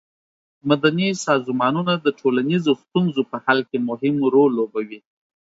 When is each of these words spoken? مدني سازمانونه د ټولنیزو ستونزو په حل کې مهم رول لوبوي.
مدني 0.69 1.09
سازمانونه 1.25 1.93
د 2.05 2.07
ټولنیزو 2.19 2.71
ستونزو 2.83 3.21
په 3.31 3.37
حل 3.45 3.59
کې 3.69 3.77
مهم 3.89 4.15
رول 4.33 4.51
لوبوي. 4.59 4.99